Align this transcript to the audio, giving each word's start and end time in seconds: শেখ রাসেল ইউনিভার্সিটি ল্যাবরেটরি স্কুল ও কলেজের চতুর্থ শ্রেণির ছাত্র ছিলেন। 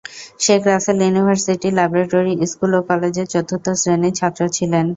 শেখ 0.43 0.61
রাসেল 0.67 0.97
ইউনিভার্সিটি 1.01 1.69
ল্যাবরেটরি 1.77 2.33
স্কুল 2.51 2.71
ও 2.77 2.81
কলেজের 2.89 3.27
চতুর্থ 3.33 3.65
শ্রেণির 3.81 4.17
ছাত্র 4.19 4.41
ছিলেন। 4.57 4.85